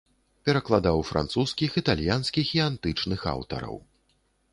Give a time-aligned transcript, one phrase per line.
[0.47, 3.75] Перакладаў французскіх, італьянскіх і антычных аўтараў.